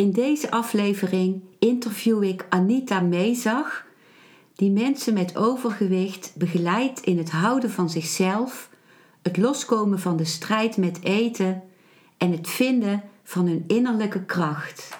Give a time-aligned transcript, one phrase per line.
[0.00, 3.86] In deze aflevering interview ik Anita Mezag,
[4.54, 8.70] die mensen met overgewicht begeleidt in het houden van zichzelf,
[9.22, 11.62] het loskomen van de strijd met eten
[12.16, 14.99] en het vinden van hun innerlijke kracht.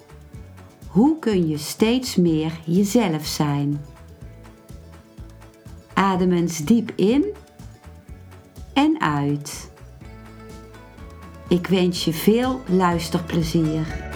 [0.91, 3.79] hoe kun je steeds meer jezelf zijn?
[5.93, 7.25] Adem eens diep in
[8.73, 9.71] en uit.
[11.49, 14.09] Ik wens je veel luisterplezier.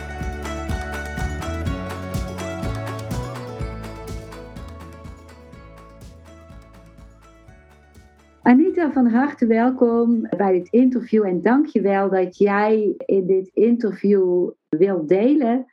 [8.41, 13.49] Anita, van harte welkom bij dit interview en dank je wel dat jij in dit
[13.53, 15.65] interview wilt delen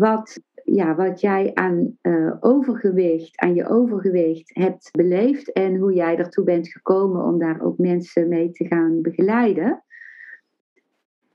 [0.00, 6.16] wat, ja, wat jij aan uh, overgewicht, aan je overgewicht hebt beleefd en hoe jij
[6.16, 9.84] ertoe bent gekomen om daar ook mensen mee te gaan begeleiden.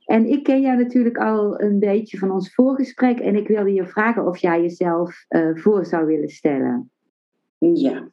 [0.06, 3.88] En ik ken jou natuurlijk al een beetje van ons voorgesprek en ik wilde je
[3.88, 6.92] vragen of jij jezelf uh, voor zou willen stellen.
[7.58, 8.10] Ja,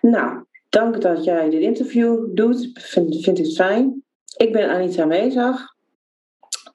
[0.00, 2.70] nou, dank dat jij dit interview doet.
[2.72, 4.02] Vind, vind ik fijn.
[4.36, 5.74] Ik ben Anita Meezag.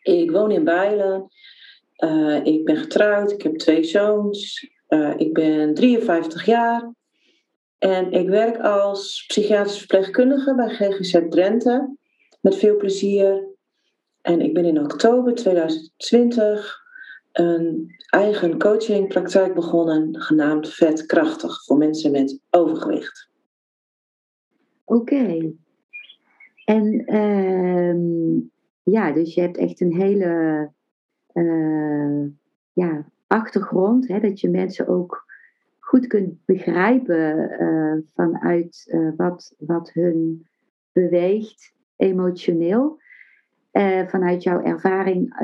[0.02, 1.28] Ik woon in Bijlen.
[2.04, 4.70] Uh, ik ben getrouwd, ik heb twee zoons.
[4.90, 6.94] Uh, ik ben 53 jaar.
[7.78, 11.96] En ik werk als psychiatrisch verpleegkundige bij GGZ Drenthe.
[12.42, 13.48] Met veel plezier.
[14.22, 16.84] En ik ben in oktober 2020
[17.32, 23.30] een eigen coachingpraktijk begonnen, genaamd Vetkrachtig, voor mensen met overgewicht.
[24.86, 25.54] Oké.
[26.66, 28.42] En uh,
[28.84, 30.72] ja, dus je hebt echt een hele
[31.34, 31.85] uh,
[32.76, 35.26] ja, achtergrond, hè, dat je mensen ook
[35.80, 40.48] goed kunt begrijpen uh, vanuit uh, wat, wat hun
[40.92, 43.00] beweegt emotioneel.
[44.08, 45.36] vanuit jouw ervaring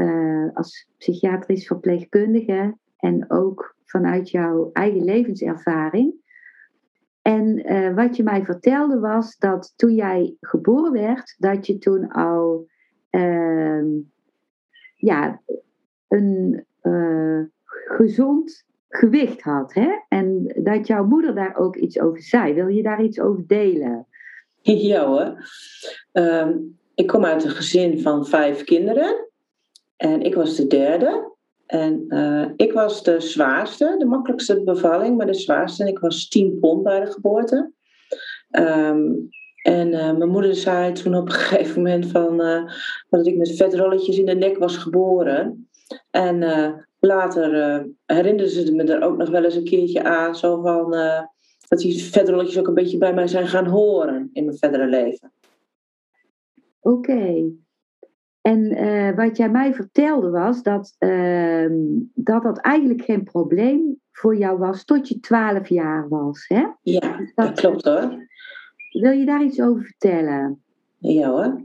[0.54, 6.14] als psychiatrisch verpleegkundige en ook vanuit jouw eigen levenservaring.
[7.22, 7.64] En
[7.96, 12.68] wat je mij vertelde was dat toen jij geboren werd, dat je toen al
[13.10, 13.88] ehm,
[14.96, 15.42] ja,
[16.08, 17.42] een uh,
[17.98, 19.74] gezond gewicht had.
[19.74, 19.90] Hè?
[20.10, 22.54] En dat jouw moeder daar ook iets over zei.
[22.54, 24.08] Wil je daar iets over delen?
[24.62, 25.50] Ja hoor.
[26.12, 26.58] Ehm,
[26.96, 29.30] ik kom uit een gezin van vijf kinderen.
[29.98, 31.30] En ik was de derde.
[31.66, 35.84] En uh, ik was de zwaarste, de makkelijkste bevalling, maar de zwaarste.
[35.84, 37.72] En ik was 10 pond bij de geboorte.
[38.52, 39.30] Um,
[39.62, 42.38] en uh, mijn moeder zei toen op een gegeven moment van,
[43.10, 45.70] dat ik met vetrolletjes in de nek was geboren.
[46.12, 50.36] En uh, later uh, herinnerde ze me er ook nog wel eens een keertje aan,
[50.36, 51.22] zo van uh,
[51.68, 55.32] dat die vetrolletjes ook een beetje bij mij zijn gaan horen in mijn verdere leven.
[56.80, 57.12] Oké.
[57.12, 57.52] Okay.
[58.42, 61.74] En wat jij mij vertelde was dat, ehm,
[62.14, 66.66] dat dat eigenlijk geen probleem voor jou was tot je 12 jaar was, hè?
[66.82, 68.28] Ja, dat, dat klopt hoor.
[68.92, 70.64] Wil je daar iets over vertellen?
[71.02, 71.62] Ja hoor.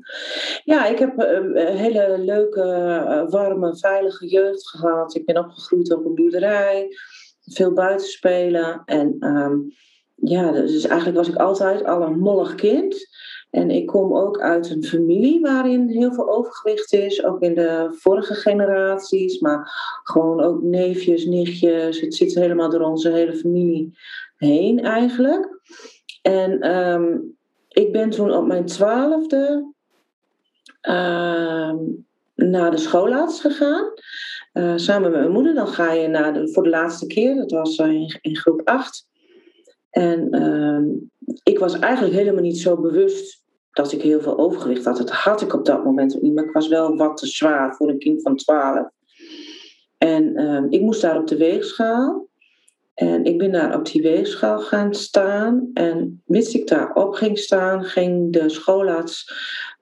[0.65, 5.15] Ja, ik heb een hele leuke, eh, warme, veilige jeugd gehad.
[5.15, 6.89] Ik ben opgegroeid op een boerderij,
[7.41, 8.83] veel buiten spelen.
[8.85, 9.73] En um,
[10.15, 13.07] ja, dus eigenlijk was ik altijd al een mollig kind.
[13.51, 17.25] En ik kom ook uit een familie waarin heel veel overgewicht is.
[17.25, 19.41] Ook in de vorige generaties.
[19.41, 19.71] Maar
[20.03, 22.01] gewoon ook neefjes, nichtjes.
[22.01, 23.99] Het zit helemaal door onze hele familie
[24.37, 25.61] heen eigenlijk.
[26.23, 27.36] En um,
[27.79, 29.73] ik ben toen op mijn twaalfde
[30.89, 31.73] uh,
[32.35, 33.93] naar de schoolarts gegaan.
[34.53, 35.55] Uh, samen met mijn moeder.
[35.55, 37.37] Dan ga je naar de, voor de laatste keer.
[37.37, 39.09] Dat was in, in groep 8.
[39.91, 40.81] En uh,
[41.43, 44.97] ik was eigenlijk helemaal niet zo bewust dat ik heel veel overgewicht had.
[44.97, 46.35] Dat had ik op dat moment niet.
[46.35, 48.89] Maar ik was wel wat te zwaar voor een kind van 12.
[49.99, 52.26] En ehm, ik moest daar op de weegschaal.
[52.97, 55.71] En ik ben daar op die weegschaal gaan staan.
[55.75, 59.33] En mits ik daarop ging staan, ging de schoolarts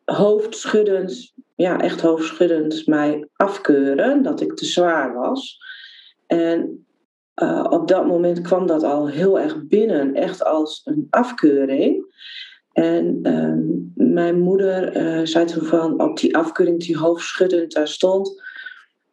[0.05, 5.59] hoofdschuddend, ja echt hoofdschuddend, mij afkeuren dat ik te zwaar was.
[6.27, 6.87] En
[7.35, 12.13] eh, op dat moment kwam dat al heel erg binnen, echt als een afkeuring.
[12.73, 13.63] En ehm,
[14.15, 18.43] mijn moeder uh, zei toen van op die afkeuring die hoofdschuddend daar stond.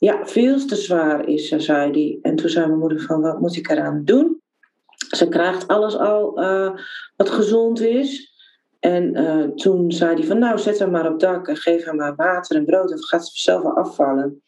[0.02, 2.20] Ja, veel te zwaar is ze, zei die.
[2.22, 4.42] En toen zei mijn moeder van wat moet ik eraan doen?
[4.96, 6.72] Ze krijgt alles al uh,
[7.16, 8.30] wat gezond is.
[8.80, 9.14] En
[9.56, 12.56] toen zei hij van nou zet haar maar op dak en geef haar maar water
[12.56, 12.94] en brood.
[12.94, 14.42] Of gaat ze zelf wel afvallen.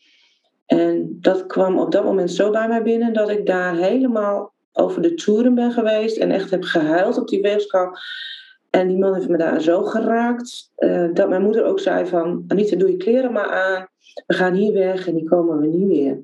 [0.65, 5.01] En dat kwam op dat moment zo bij mij binnen dat ik daar helemaal over
[5.01, 7.97] de toeren ben geweest en echt heb gehuild op die weegschaal.
[8.75, 12.43] En die man heeft me daar zo geraakt uh, dat mijn moeder ook zei van
[12.47, 13.87] Anita doe je kleren maar aan,
[14.25, 16.21] we gaan hier weg en die komen we niet weer.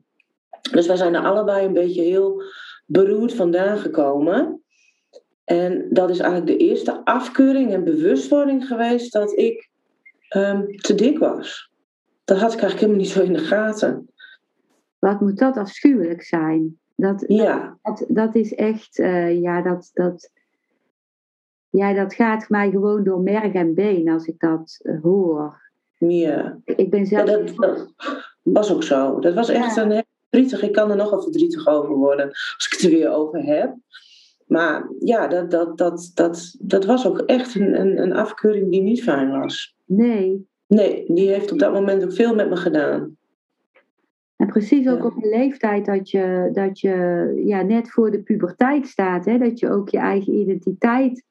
[0.72, 2.44] Dus wij zijn er allebei een beetje heel
[2.86, 4.64] beroerd vandaan gekomen.
[5.44, 9.70] En dat is eigenlijk de eerste afkeuring en bewustwording geweest dat ik
[10.36, 11.72] um, te dik was.
[12.24, 14.10] Dat had ik eigenlijk helemaal niet zo in de gaten.
[15.00, 16.80] Wat moet dat afschuwelijk zijn?
[16.96, 17.78] Dat, ja.
[17.82, 20.32] dat, dat is echt, uh, ja, dat, dat,
[21.70, 25.62] ja, dat gaat mij gewoon door merg en been als ik dat uh, hoor.
[25.98, 26.60] Ja.
[26.66, 27.30] Ik ben zelf...
[27.30, 27.94] Ja, dat, dat,
[28.42, 29.20] was ook zo.
[29.20, 29.84] Dat was echt ja.
[29.84, 30.62] een verdrietig.
[30.62, 33.76] Ik kan er nogal verdrietig over worden als ik het er weer over heb.
[34.48, 38.82] Maar ja, dat, dat, dat, dat, dat was ook echt een, een, een afkeuring die
[38.82, 39.76] niet fijn was.
[39.86, 40.48] Nee.
[40.68, 43.18] Nee, die heeft op dat moment ook veel met me gedaan.
[44.36, 48.88] En precies ook op een leeftijd dat je, dat je ja, net voor de puberteit
[48.88, 51.24] staat, hè, dat je ook je eigen identiteit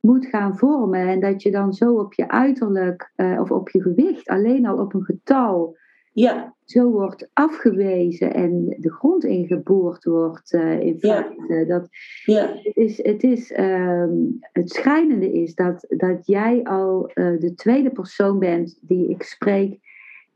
[0.00, 1.08] moet gaan vormen.
[1.08, 4.78] En dat je dan zo op je uiterlijk uh, of op je gewicht, alleen al
[4.78, 5.76] op een getal,
[6.12, 6.54] ja.
[6.64, 10.52] zo wordt afgewezen en de grond ingeboord wordt.
[10.52, 11.44] Uh, in feite.
[11.48, 11.64] Ja.
[11.64, 11.88] Dat,
[12.24, 12.54] ja.
[12.62, 17.90] Het, is, het, is, um, het schijnende is dat, dat jij al uh, de tweede
[17.90, 19.78] persoon bent die ik spreek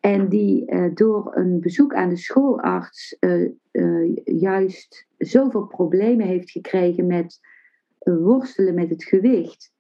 [0.01, 3.17] en die uh, door een bezoek aan de schoolarts
[4.25, 7.41] juist zoveel problemen heeft gekregen met
[8.05, 9.73] worstelen met het gewicht.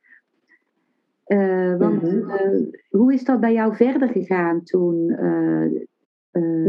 [1.78, 2.70] want mm -hmm.
[2.90, 5.16] hoe is dat bij jou verder gegaan toen?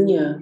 [0.06, 0.40] ja.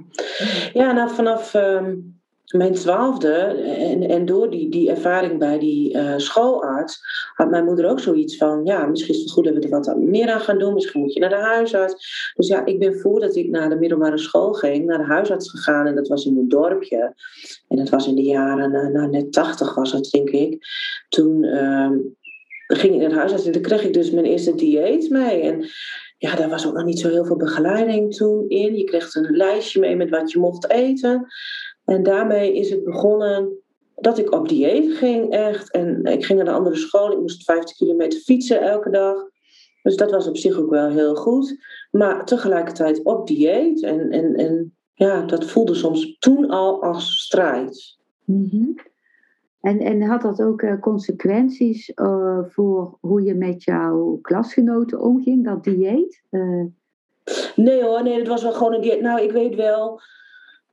[0.72, 2.13] ja, nou vanaf um,
[2.44, 7.00] mijn twaalfde en, en door die, die ervaring bij die uh, schoolarts
[7.34, 9.96] had mijn moeder ook zoiets van, ja, misschien is het goed dat we er wat
[9.96, 12.32] meer aan gaan doen, misschien moet je naar de huisarts.
[12.34, 15.86] Dus ja, ik ben voordat ik naar de middelbare school ging, naar de huisarts gegaan
[15.86, 17.14] en dat was in een dorpje.
[17.68, 20.66] En dat was in de jaren, uh, nou net tachtig was het denk ik.
[21.08, 21.90] Toen uh,
[22.66, 25.40] ging ik naar de huisarts en toen kreeg ik dus mijn eerste dieet mee.
[25.40, 25.64] En
[26.18, 28.76] ja, daar was ook nog niet zo heel veel begeleiding toen in.
[28.76, 31.26] Je kreeg een lijstje mee met wat je mocht eten.
[31.84, 33.58] En daarmee is het begonnen
[33.94, 35.70] dat ik op dieet ging, echt.
[35.70, 37.12] En ik ging naar een andere school.
[37.12, 39.16] Ik moest 50 kilometer fietsen elke dag.
[39.82, 41.58] Dus dat was op zich ook wel heel goed.
[41.90, 43.82] Maar tegelijkertijd op dieet.
[43.82, 47.98] En, en, en ja, dat voelde soms toen al als strijd.
[48.24, 48.74] Mm -hmm.
[49.60, 55.44] en, en had dat ook uh, consequenties uh, voor hoe je met jouw klasgenoten omging,
[55.44, 56.22] dat dieet?
[56.30, 56.64] Uh...
[57.56, 59.00] Nee hoor, nee, het was wel gewoon een dieet.
[59.00, 60.00] Nou, ik weet wel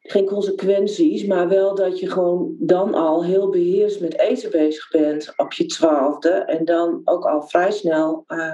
[0.01, 5.33] geen consequenties, maar wel dat je gewoon dan al heel beheerst met eten bezig bent
[5.37, 6.29] op je twaalfde.
[6.29, 8.53] En dan ook al vrij snel uh,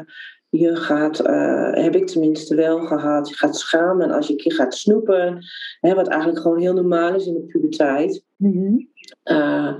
[0.49, 4.53] je gaat, uh, heb ik tenminste wel gehad, je gaat schamen als je een keer
[4.53, 5.45] gaat snoepen.
[5.79, 8.23] Hè, wat eigenlijk gewoon heel normaal is in de puberteit.
[8.35, 8.89] Mm -hmm.
[9.23, 9.73] uh,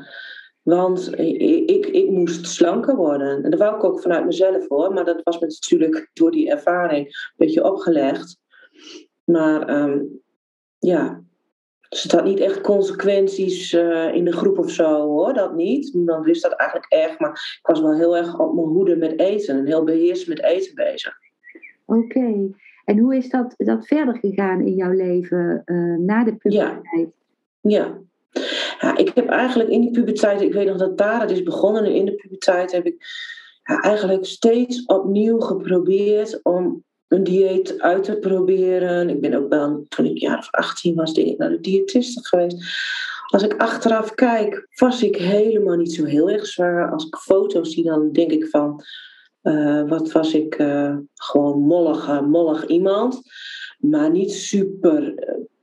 [0.62, 3.44] want ik, ik, ik, moest slanker worden.
[3.44, 4.94] En dat wou ik ook vanuit mezelf hoor.
[4.94, 8.38] Maar dat was me natuurlijk door die ervaring een beetje opgelegd.
[9.24, 10.22] Maar um,
[10.80, 11.24] ja,
[11.90, 15.94] dus het had niet echt consequenties uh, in de groep of zo hoor, dat niet.
[15.94, 19.20] Niemand wist dat eigenlijk echt, maar ik was wel heel erg op mijn hoede met
[19.20, 21.14] eten en heel beheerst met eten bezig.
[21.86, 22.52] Oké, okay.
[22.86, 26.84] en hoe is dat, dat verder gegaan in jouw leven uh, na de puberteit?
[26.92, 27.08] Ja.
[27.62, 27.98] ja.
[28.82, 28.98] ja.
[28.98, 31.94] ik heb eigenlijk in die puberteit, ik weet nog dat daar het is begonnen en
[31.94, 33.06] in de puberteit heb ik
[33.64, 39.10] ja, eigenlijk steeds opnieuw geprobeerd om een dieet uit te proberen.
[39.10, 42.28] Ik ben ook wel, toen ik jaar of 18 was, denk ik naar de diëtiste
[42.28, 42.66] geweest.
[43.28, 46.92] Als ik achteraf kijk, was ik helemaal niet zo heel erg zwaar.
[46.92, 48.84] Als ik foto's zie, dan denk ik van,
[49.44, 53.22] uh, wat was ik uh, gewoon mollig, uh, mollig iemand.
[53.80, 55.14] Maar niet super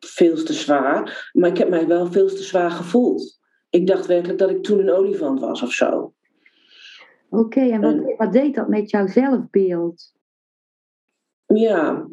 [0.01, 1.31] veel te zwaar.
[1.33, 3.41] Maar ik heb mij wel veel te zwaar gevoeld.
[3.71, 6.13] Ik dacht werkelijk dat ik toen een olifant was of zo.
[7.29, 10.14] Oké, okay, en wat, wat deed dat met jouw zelfbeeld?
[11.55, 12.07] Ja.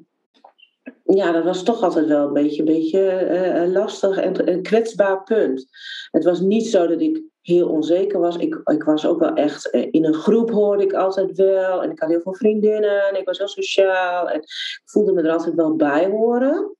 [1.04, 3.28] ja, dat was toch altijd wel een beetje, beetje
[3.66, 5.68] uh, lastig en een kwetsbaar punt.
[6.12, 8.38] Het was niet zo dat ik heel onzeker was.
[8.38, 11.84] Ik, ik was ook wel echt in een groep hoorde ik altijd wel.
[11.84, 14.30] En ik had heel veel vriendinnen en ik was heel sociaal.
[14.30, 16.76] En ik voelde me er altijd wel bij horen.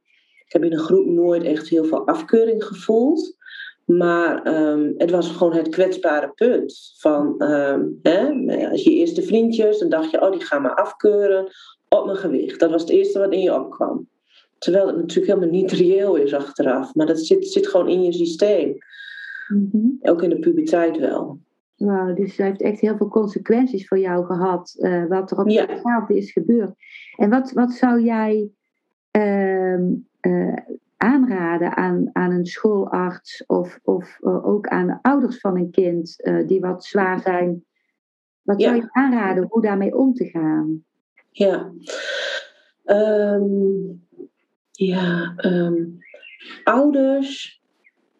[0.46, 3.36] Ik heb in een groep nooit echt heel veel afkeuring gevoeld.
[3.86, 6.94] Maar ehm, het was gewoon het kwetsbare punt.
[6.98, 11.52] Van, ehm, hè, als je eerste vriendjes, dan dacht je, oh, die gaan me afkeuren
[11.98, 12.60] op mijn gewicht.
[12.60, 14.10] Dat was het eerste wat in je opkwam.
[14.58, 16.96] Terwijl het natuurlijk helemaal niet reëel is achteraf.
[16.96, 18.78] Maar dat zit, zit gewoon in je systeem.
[19.48, 19.88] Mhm.
[20.02, 21.40] Ook in de puberteit wel.
[21.76, 25.50] Wauw, dus dat heeft echt heel veel consequenties voor jou gehad, eh, wat er op
[25.50, 25.66] Ja.
[25.66, 26.74] jezelf is gebeurd.
[27.16, 28.50] En wat, wat zou jij
[29.12, 30.58] ehm, eh,
[30.98, 36.16] aanraden aan, aan een schoolarts of, of eh, ook aan de ouders van een kind
[36.48, 37.66] die wat zwaar zijn?
[38.42, 40.84] Wat zou je aanraden hoe daarmee om te gaan?
[41.32, 41.72] Ja.
[42.84, 43.44] Ehm,
[44.72, 45.86] ja, ehm,
[46.64, 47.62] ouders.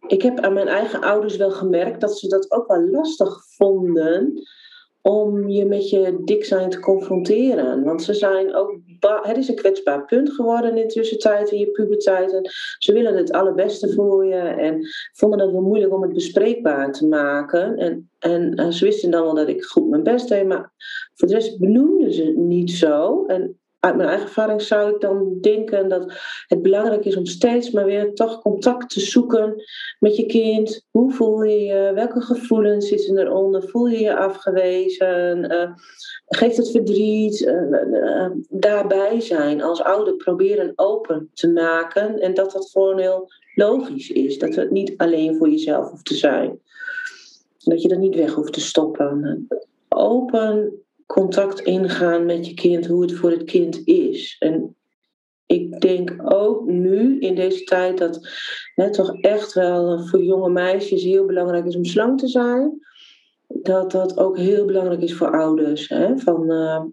[0.08, 4.42] Ik heb aan mijn eigen ouders wel gemerkt dat ze dat ook wel lastig vonden
[5.02, 7.84] om je met je dik zijn te confronteren.
[7.84, 8.80] Want ze zijn ook.
[9.02, 12.34] Het is een kwetsbaar punt geworden in de tussentijd in je puberteit.
[12.34, 14.40] En ze willen het allerbeste voor je.
[14.40, 17.78] En vonden het wel moeilijk om het bespreekbaar te maken.
[17.78, 20.48] En, en ze wisten dan wel dat ik goed mijn best deed.
[20.48, 20.72] Maar
[21.14, 23.26] voor de rest benoemden ze het niet zo.
[23.26, 26.14] En uit mijn eigen ervaring zou ik dan denken dat
[26.48, 29.64] het belangrijk is om steeds maar weer toch contact te zoeken
[30.00, 30.86] met je kind.
[30.92, 31.92] Hoe voel je je?
[31.94, 33.70] Welke gevoelens zitten eronder?
[33.70, 35.50] Voel je je afgewezen?
[35.50, 35.72] Eh,
[36.26, 37.46] geeft het verdriet?
[37.46, 42.20] Eh, eh, daarbij zijn als ouder proberen open te maken.
[42.20, 44.40] En dat dat gewoon heel logisch is.
[44.40, 46.60] Dat het niet alleen voor jezelf hoeft te zijn.
[47.58, 49.48] Dat je dat niet weg hoeft te stoppen.
[49.90, 50.82] Open
[51.12, 54.36] contact ingaan met je kind, hoe het voor het kind is.
[54.40, 54.76] En
[55.46, 58.28] ik denk ook nu in deze tijd dat
[58.76, 62.80] het toch echt wel voor jonge meisjes heel belangrijk is om slank te zijn.
[63.48, 65.90] Dat dat ook heel belangrijk is voor ouders.
[65.90, 66.18] Hè?
[66.18, 66.84] Van eh,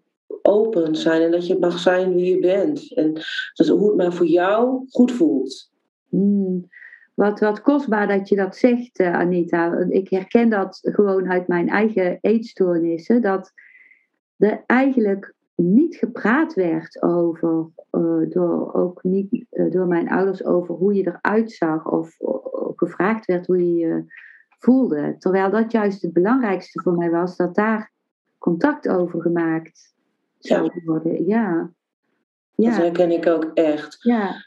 [0.43, 2.95] open zijn en dat je mag zijn wie je bent.
[2.95, 3.13] En
[3.55, 5.71] dus hoe het maar voor jou goed voelt.
[6.09, 6.69] Hmm.
[7.15, 9.87] Wat, wat kostbaar dat je dat zegt, eh, Anita.
[9.89, 13.23] Ik herken dat gewoon uit mijn eigen eetstoornissen.
[13.23, 13.53] Dat
[14.39, 20.75] er eigenlijk niet gepraat werd over, eh, door, ook niet eh, door mijn ouders, over
[20.75, 21.91] hoe je eruit zag.
[21.91, 24.05] Of, of gevraagd werd hoe je je
[24.59, 25.17] voelde.
[25.19, 27.93] Terwijl dat juist het belangrijkste voor mij was, dat daar
[28.39, 29.95] contact over gemaakt
[30.39, 31.27] zou worden.
[31.27, 31.71] Ja.
[32.55, 33.97] Dat Ja, herken ik ook echt.
[34.01, 34.47] ja.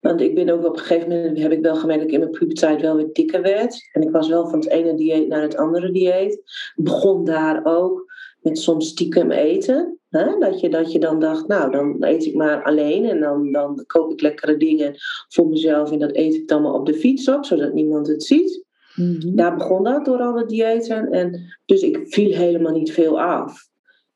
[0.00, 2.20] Want ik ben ook op een gegeven moment, heb ik wel gemerkt dat ik in
[2.20, 3.88] mijn puberteit wel weer dikker werd.
[3.92, 6.42] En ik was wel van het ene dieet naar het andere dieet.
[6.76, 8.12] Begon daar ook
[8.48, 9.98] met soms stiekem eten.
[10.08, 10.38] Hè?
[10.38, 13.04] Dat, je, dat je dan dacht, nou dan eet ik maar alleen.
[13.04, 14.94] En dan, dan koop ik lekkere dingen
[15.28, 15.90] voor mezelf.
[15.92, 18.64] En dat eet ik dan maar op de fiets op, zodat niemand het ziet.
[18.94, 19.36] Mhm.
[19.36, 21.10] Daar begon dat door alle diëten.
[21.10, 23.66] En dus ik viel helemaal niet veel af.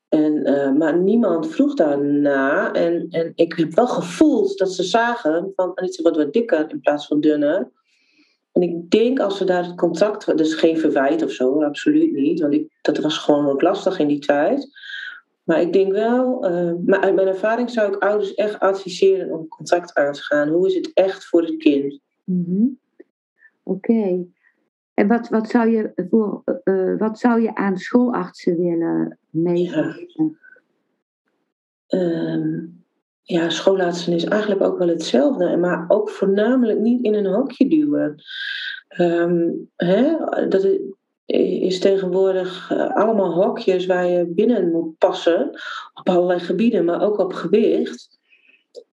[0.09, 2.73] En, eh, maar niemand vroeg daarna.
[2.73, 6.79] En, en ik heb wel gevoeld dat ze zagen van Anita wordt wat dikker in
[6.79, 7.71] plaats van dunner.
[8.53, 10.37] En ik denk als ze daar het contact...
[10.37, 12.39] Dus geen verwijt of zo, absoluut niet.
[12.39, 14.69] Want ik, dat was gewoon ook lastig in die tijd.
[15.43, 16.45] Maar ik denk wel...
[16.45, 20.49] eh, maar uit mijn ervaring zou ik ouders echt adviseren om contact aan te gaan.
[20.49, 21.99] Hoe is het echt voor het kind?
[22.23, 22.65] Mhm.
[23.63, 24.25] Oké.
[24.93, 30.37] En wat, wat, zou je voor, eh, eh, wat zou je aan schoolartsen willen meegeven?
[31.87, 32.65] Ehm,
[33.23, 38.23] ja, schoolplaatsen is eigenlijk ook wel hetzelfde, maar ook voornamelijk niet in een hokje duwen.
[38.87, 40.15] Ehm, hè,
[40.49, 40.79] dat is,
[41.59, 45.49] is tegenwoordig eh, allemaal hokjes waar je binnen moet passen,
[45.93, 48.19] op allerlei gebieden, maar ook op gewicht.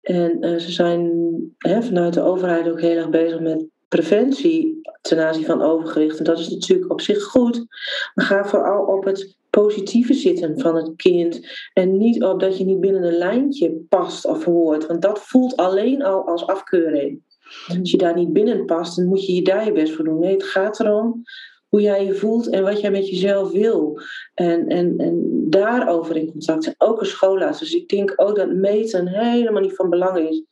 [0.01, 1.12] En eh, ze zijn
[1.57, 6.17] hè, vanuit de overheid ook heel erg bezig met preventie ten aanzien van overgewicht.
[6.17, 7.65] En dat is natuurlijk op zich goed,
[8.13, 11.48] maar ga vooral op het positieve zitten van het kind.
[11.74, 14.86] En niet op dat je niet binnen een lijntje past of hoort.
[14.86, 17.22] Want dat voelt alleen al als afkeuring.
[17.80, 20.20] Als je daar niet binnen past, dan moet je je daar je best voor doen.
[20.20, 21.24] Nee, het gaat erom
[21.68, 24.00] hoe jij je voelt en wat jij met jezelf wil.
[24.34, 26.76] En, en, en daarover in contact zijn.
[26.78, 27.60] Ook een schoolarts.
[27.60, 30.44] Dus ik denk ook dat meten helemaal niet van belang is.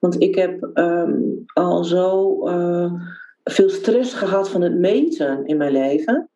[0.00, 2.92] Want ik heb ehm, al zo uh,
[3.44, 6.30] veel stress gehad van het meten in mijn leven.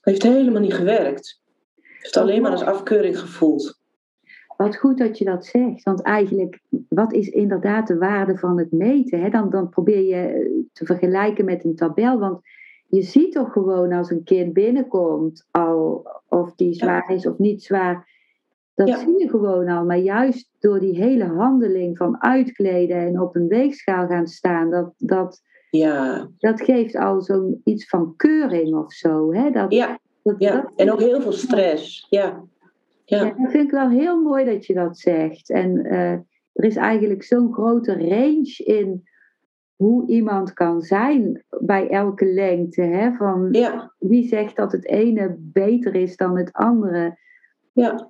[0.00, 1.44] Het heeft helemaal niet gewerkt.
[2.06, 3.78] Het heeft alleen maar als afkeuring gevoeld.
[4.56, 5.82] Wat goed dat je dat zegt.
[5.82, 9.20] Want eigenlijk, wat is inderdaad de waarde van het meten?
[9.20, 9.28] Hè?
[9.28, 12.18] Dan, dan probeer je te vergelijken met een tabel.
[12.18, 12.40] Want
[12.88, 17.62] je ziet toch gewoon als een kind binnenkomt, al of die zwaar is of niet
[17.62, 18.08] zwaar.
[18.74, 18.98] Dat ja.
[18.98, 19.84] zie je gewoon al.
[19.84, 24.92] Maar juist door die hele handeling van uitkleden en op een weegschaal gaan staan, dat,
[24.96, 26.28] dat, ja.
[26.38, 29.32] dat geeft al zo'n iets van keuring of zo.
[29.32, 29.50] Hè?
[29.50, 29.98] Dat, ja,
[30.38, 30.72] ja.
[30.76, 32.06] En ook heel veel stress.
[32.10, 32.44] Ja.
[33.04, 33.24] Ja.
[33.24, 35.50] ja, dat vind ik wel heel mooi dat je dat zegt.
[35.50, 36.12] En uh,
[36.52, 39.08] er is eigenlijk zo'n grote range in
[39.76, 42.82] hoe iemand kan zijn bij elke lengte.
[42.82, 43.12] Hè?
[43.12, 47.18] Van Ja, wie zegt dat het ene beter is dan het andere?
[47.72, 48.06] ja.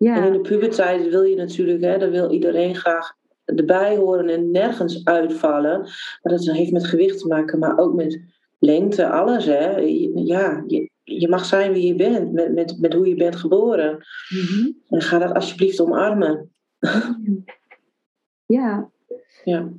[0.00, 4.28] Ja, En in de puberteit wil je natuurlijk, hè, daar wil iedereen graag erbij horen
[4.28, 5.80] en nergens uitvallen.
[6.22, 8.20] Maar dat heeft met gewicht te maken, maar ook met
[8.58, 9.44] lengte, alles.
[9.44, 9.76] Hè.
[10.14, 14.06] Ja, je, je mag zijn wie je bent, met, met, met hoe je bent geboren.
[14.28, 14.70] Mhm.
[14.88, 16.50] En ga dat alsjeblieft omarmen.
[18.46, 18.90] ja.
[19.44, 19.72] Ja.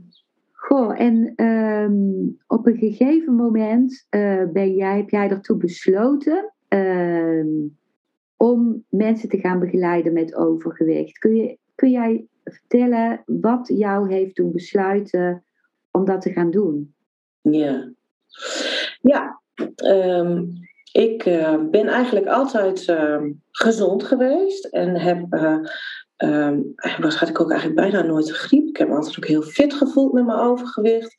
[0.51, 7.47] Goh, en ehm, op een gegeven moment eh, ben jij, heb jij ertoe besloten ehm,
[8.38, 11.17] om mensen te gaan begeleiden met overgewicht.
[11.17, 15.43] Kun, je, kun jij vertellen wat jou heeft doen besluiten
[15.91, 16.93] om dat te gaan doen?
[17.41, 17.93] Ja,
[19.01, 19.41] ja
[19.75, 20.45] ehm,
[20.91, 25.57] ik eh, ben eigenlijk altijd ehm, gezond geweest en heb, eh,
[26.15, 26.60] ehm,
[27.00, 28.67] was, had ik ook eigenlijk bijna nooit een griep.
[28.67, 31.12] Ik heb me altijd ook heel fit gevoeld met mijn overgewicht.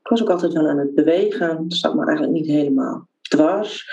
[0.00, 1.48] Ik was ook altijd wel aan het bewegen.
[1.48, 3.90] Het zat me eigenlijk niet helemaal dwars.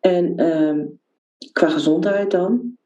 [0.00, 0.86] En ehm,
[1.52, 2.76] qua gezondheid dan.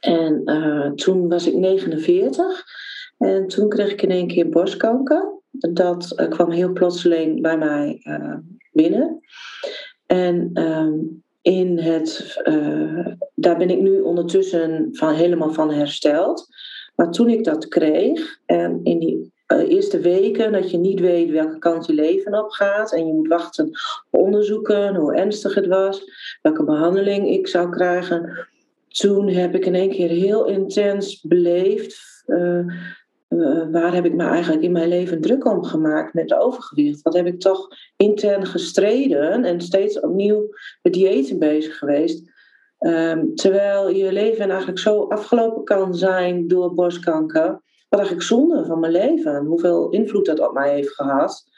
[0.00, 2.64] En eh, toen was ik 49
[3.18, 5.38] en toen kreeg ik in één keer borstkanker.
[5.50, 8.02] Dat kwam heel plotseling bij mij
[8.72, 9.20] binnen.
[10.10, 10.98] En ehm,
[11.42, 16.46] in het, eh, daar ben ik nu ondertussen van, helemaal van hersteld.
[16.94, 21.30] Maar toen ik dat kreeg, en in die eh, eerste weken dat je niet weet
[21.30, 23.66] welke kant je leven op gaat en je moet wachten
[24.10, 26.04] op onderzoeken, hoe ernstig het was,
[26.42, 28.48] welke behandeling ik zou krijgen.
[28.88, 32.22] Toen heb ik in één keer heel intens beleefd.
[32.26, 32.64] eh,
[33.30, 37.02] eh, waar heb ik me eigenlijk in mijn leven druk om gemaakt met overgewicht?
[37.02, 40.48] Wat heb ik toch intern gestreden en steeds opnieuw
[40.82, 42.30] met diëten bezig geweest?
[42.78, 47.62] Ehm, terwijl je leven eigenlijk zo afgelopen kan zijn door borstkanker.
[47.88, 49.44] Wat eigenlijk zonde van mijn leven.
[49.44, 51.48] Hoeveel invloed dat op mij heeft gehad.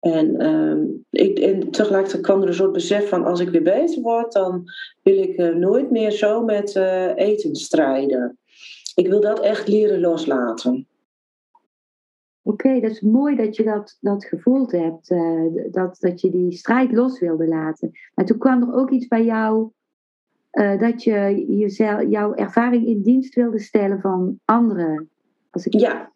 [0.00, 4.02] En, ehm, ik, en tegelijkertijd kwam er een soort besef van als ik weer beter
[4.02, 4.64] word, dan
[5.02, 8.38] wil ik eh, nooit meer zo met eh, eten strijden.
[8.94, 10.87] Ik wil dat echt leren loslaten.
[12.42, 16.52] Oké, dat is mooi dat je dat, dat gevoeld hebt, eh, dat, dat je die
[16.52, 17.90] strijd los wilde laten.
[18.14, 19.70] Maar toen kwam er ook iets bij jou
[20.50, 25.10] eh, dat je jezelf, jouw ervaring in dienst wilde stellen van anderen.
[25.50, 25.72] Als ik...
[25.72, 26.12] Ja.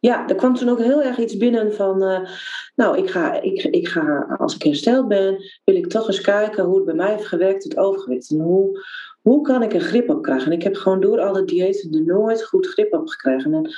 [0.00, 2.30] Ja, er kwam toen ook heel erg iets binnen van, eh,
[2.74, 6.64] nou, ik ga, ik, ik ga, als ik hersteld ben, wil ik toch eens kijken
[6.64, 8.30] hoe het bij mij heeft gewerkt, het overgewicht.
[8.30, 8.84] En hoe,
[9.22, 10.46] hoe kan ik er grip op krijgen?
[10.46, 13.54] En ik heb gewoon door alle diëten er nooit goed grip op gekregen.
[13.54, 13.70] En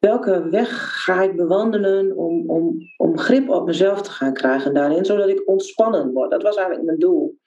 [0.00, 5.04] welke weg ga ik bewandelen om, om, om grip op mezelf te gaan krijgen daarin,
[5.04, 6.30] zodat ik ontspannen word.
[6.30, 7.38] Dat was eigenlijk mijn doel.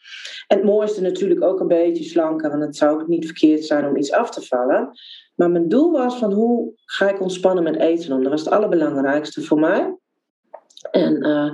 [0.47, 3.97] Het mooiste natuurlijk ook een beetje slanker, want het zou ook niet verkeerd zijn om
[3.97, 4.91] iets af te vallen.
[5.35, 8.21] Maar mijn doel was van hoe ga ik ontspannen met eten om.
[8.23, 9.97] Dat was het allerbelangrijkste voor mij.
[10.91, 11.51] En uh,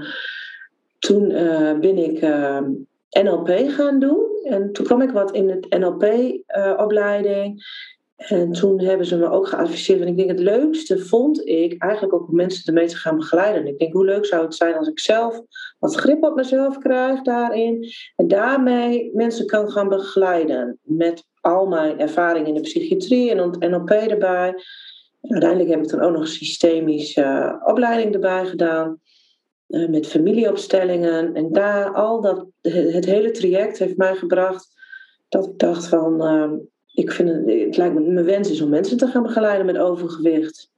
[0.99, 2.59] toen uh, ben ik uh,
[3.09, 4.27] NLP gaan doen.
[4.43, 7.63] En toen kwam ik wat in het NLP-opleiding.
[8.19, 10.01] En toen hebben ze me ook geadviseerd.
[10.01, 13.67] En ik denk het leukste vond ik eigenlijk ook om mensen ermee te gaan begeleiden.
[13.67, 15.41] Ik denk hoe leuk zou het zijn als ik zelf
[15.79, 17.87] wat grip op mezelf krijg daarin.
[18.15, 20.79] En daarmee mensen kan gaan begeleiden.
[20.81, 24.47] Met al mijn ervaring in de psychiatrie en NLP erbij.
[25.21, 28.99] En uiteindelijk heb ik dan ook nog een systemische opleiding erbij gedaan.
[29.67, 31.33] Uh, met familieopstellingen.
[31.33, 34.67] En daar al dat, het hele traject heeft mij gebracht
[35.29, 36.13] dat ik dacht van.
[36.25, 36.59] Uh,
[36.99, 39.77] ik vind het, het lijkt me, mijn wens is om mensen te gaan begeleiden met
[39.77, 40.71] overgewicht.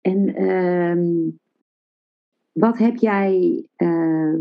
[0.00, 1.32] En uh,
[2.52, 4.34] wat heb jij, uh,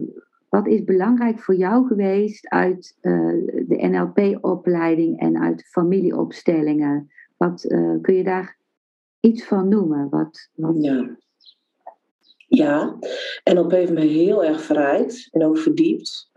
[0.50, 7.12] wat is belangrijk voor jou geweest uit uh, de NLP-opleiding en uit familieopstellingen?
[7.38, 8.58] Wat uh, kun je daar
[9.20, 10.10] iets van noemen?
[10.10, 10.84] Wat, wat...
[10.84, 11.18] Ja.
[12.48, 12.98] ja,
[13.54, 16.34] NLP heeft me heel erg verrijkt en ook verdiept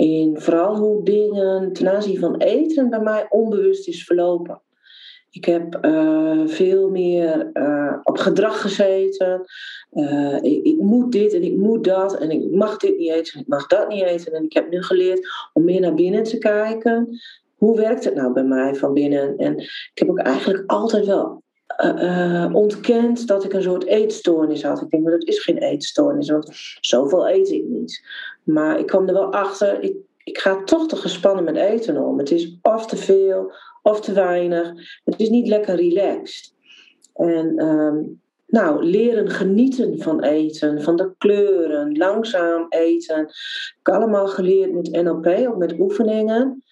[0.00, 4.62] in vooral hoe dingen ten aanzien van eten bij mij onbewust is verlopen.
[5.30, 9.40] Ik heb uh, veel meer uh, op gedrag gezeten.
[9.92, 13.34] Uh, ik, ik, moet dit en ik moet dat en ik mag dit niet eten
[13.34, 14.32] en ik mag dat niet eten.
[14.32, 17.20] En ik heb nu geleerd om meer naar binnen te kijken.
[17.56, 19.36] Hoe werkt het nou bij mij van binnen?
[19.36, 21.42] En ik heb ook eigenlijk altijd wel
[22.52, 24.82] ontkend dat ik een soort eetstoornis had.
[24.82, 26.48] Ik denk, maar dat is geen eetstoornis, want
[26.80, 28.02] zoveel eet ik niet.
[28.42, 32.18] Maar ik kwam er wel achter, ik, ik ga toch te gespannen met eten om.
[32.18, 34.72] Het is of te veel of te weinig.
[35.04, 36.54] Het is niet lekker relaxed.
[37.14, 43.20] En um, nou, leren genieten van eten, van de kleuren, langzaam eten.
[43.20, 46.64] Ik heb allemaal geleerd met NLP, ook met oefeningen.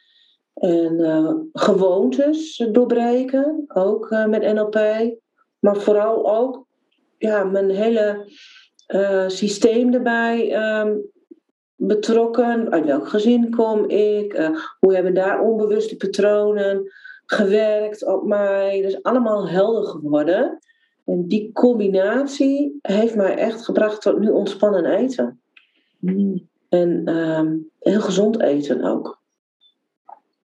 [0.55, 4.79] En uh, gewoontes doorbreken, ook uh, met NLP.
[5.59, 6.67] Maar vooral ook
[7.19, 8.33] ja, mijn hele
[8.89, 10.97] uh, systeem erbij ehm,
[11.79, 12.71] betrokken.
[12.71, 14.39] Uit welk gezin kom ik?
[14.39, 16.93] Uh, hoe hebben daar onbewuste patronen
[17.27, 18.83] gewerkt op mij?
[18.83, 20.59] Dus allemaal helder geworden.
[21.05, 25.41] En die combinatie heeft mij echt gebracht tot nu ontspannen eten.
[25.99, 26.49] Mm.
[26.69, 29.21] En um, heel gezond eten ook.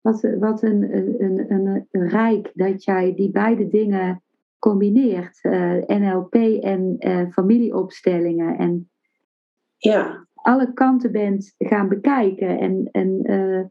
[0.01, 4.21] Wat, wat een, een, een, een, rijk dat jij die beide dingen
[4.59, 5.39] combineert.
[5.41, 8.57] Uh, eh, NLP en uh, familieopstellingen.
[8.57, 8.89] En
[9.77, 10.27] ja.
[10.41, 12.59] Alle kanten bent gaan bekijken.
[12.59, 13.63] En, en uh,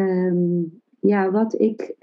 [0.00, 1.94] um, ja, wat ik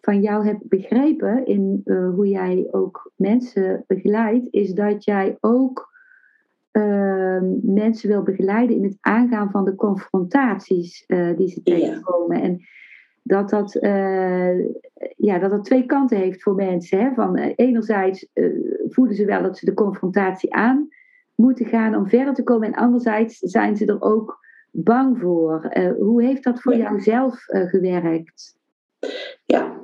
[0.00, 1.82] van jou heb begrepen in
[2.14, 5.90] hoe jij ook mensen begeleidt, is dat jij ook
[6.70, 12.42] Ehm, mensen wil begeleiden in het aangaan van de confrontaties die ze tegenkomen.
[12.42, 12.60] En
[13.22, 13.72] dat dat,
[15.16, 16.98] ja, dat dat twee kanten heeft voor mensen.
[16.98, 17.14] Hè?
[17.14, 18.28] Van, enerzijds
[18.88, 20.88] voelen ze wel dat ze de confrontatie aan
[21.40, 22.68] moeten gaan om verder te komen.
[22.68, 24.38] En anderzijds zijn ze er ook
[24.70, 25.72] bang voor.
[25.98, 28.56] hoe heeft dat voor jou zelf gewerkt?
[29.44, 29.80] Ja,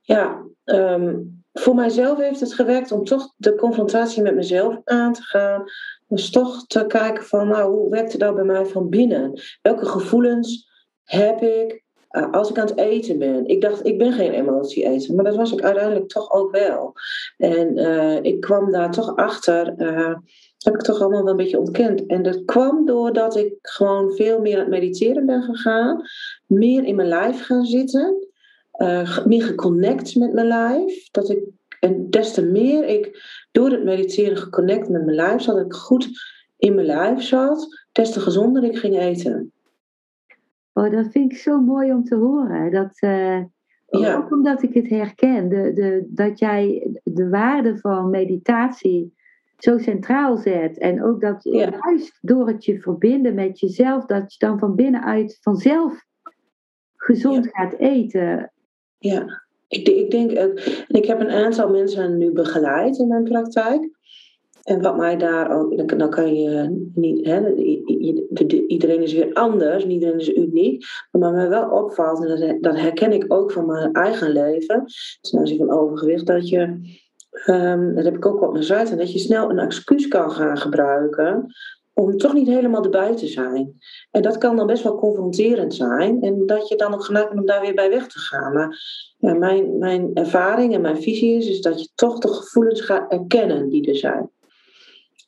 [0.00, 5.22] ja um, voor mijzelf heeft het gewerkt om toch de confrontatie met mezelf aan te
[5.22, 5.64] gaan.
[6.08, 9.40] Dus toch te kijken van, nou, hoe werkt het nou bij mij van binnen?
[9.62, 10.70] Welke gevoelens
[11.04, 11.83] heb ik
[12.16, 13.46] uh, als ik aan het eten ben?
[13.46, 16.92] Ik dacht, ik ben geen emotie eten, maar dat was ik uiteindelijk toch ook wel.
[17.36, 20.14] En uh, ik kwam daar toch achter, uh,
[20.58, 22.06] heb ik toch allemaal wel een beetje ontkend.
[22.06, 26.02] En dat kwam doordat ik gewoon veel meer aan het mediteren ben gegaan,
[26.46, 28.28] meer in mijn lijf gaan zitten.
[29.24, 31.10] meer geconnect met mijn lijf.
[31.10, 31.42] Dat ik
[31.84, 33.22] en des te meer ik
[33.52, 36.08] door het mediteren geconnect met mijn lijf zat, dat ik goed
[36.56, 39.52] in mijn lijf zat, des te gezonder ik ging eten.
[40.74, 42.70] Oh, dat vind ik zo mooi om te horen.
[42.70, 43.42] Dat, uh,
[43.86, 44.16] ja.
[44.16, 49.14] Ook omdat ik het herken, de, de, dat jij de waarde van meditatie
[49.58, 50.78] zo centraal zet.
[50.78, 55.38] En ook dat juist door het je verbinden met jezelf, dat je dan van binnenuit
[55.40, 56.06] vanzelf
[56.96, 58.52] gezond gaat eten.
[58.98, 59.42] Ja.
[59.68, 60.30] Ik, ik denk,
[60.88, 63.90] ik heb een aantal mensen nu begeleid in mijn praktijk.
[64.64, 67.54] En wat mij daar ook, dan kan je niet, hè,
[68.66, 70.84] iedereen is weer anders, iedereen is uniek.
[71.10, 74.84] Maar wat mij wel opvalt, en dat, herken ik ook van mijn eigen leven,
[75.20, 76.60] ten aanzien van overgewicht, dat je,
[77.46, 80.58] um, dat heb ik ook op mijn site, dat je snel een excuus kan gaan
[80.58, 81.46] gebruiken
[81.94, 83.78] om toch niet helemaal erbij te zijn.
[84.10, 86.22] En dat kan dan best wel confronterend zijn.
[86.22, 88.52] En dat je dan ook bent om daar weer bij weg te gaan.
[88.52, 93.12] Maar mijn, mijn ervaring en mijn visie is, is dat je toch de gevoelens gaat
[93.12, 94.30] erkennen die er zijn.